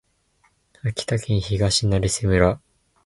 [0.83, 2.59] 秋田県東成瀬村